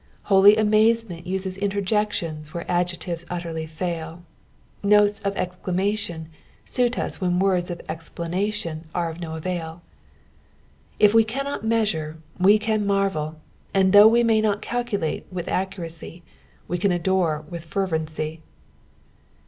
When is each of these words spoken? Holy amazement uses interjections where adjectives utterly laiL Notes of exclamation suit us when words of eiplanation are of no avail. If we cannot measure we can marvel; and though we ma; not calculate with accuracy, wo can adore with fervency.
Holy 0.33 0.57
amazement 0.57 1.27
uses 1.27 1.59
interjections 1.59 2.55
where 2.55 2.65
adjectives 2.67 3.23
utterly 3.29 3.69
laiL 3.79 4.23
Notes 4.81 5.19
of 5.19 5.35
exclamation 5.37 6.27
suit 6.65 6.97
us 6.97 7.21
when 7.21 7.37
words 7.37 7.69
of 7.69 7.77
eiplanation 7.87 8.85
are 8.95 9.11
of 9.11 9.19
no 9.21 9.35
avail. 9.35 9.83
If 10.97 11.13
we 11.13 11.23
cannot 11.23 11.63
measure 11.63 12.17
we 12.39 12.57
can 12.57 12.83
marvel; 12.83 13.39
and 13.75 13.93
though 13.93 14.07
we 14.07 14.23
ma; 14.23 14.39
not 14.39 14.59
calculate 14.63 15.27
with 15.31 15.47
accuracy, 15.47 16.23
wo 16.67 16.77
can 16.79 16.91
adore 16.91 17.45
with 17.47 17.63
fervency. 17.65 18.41